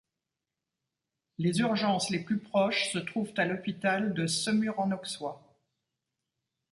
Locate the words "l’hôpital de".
3.45-4.25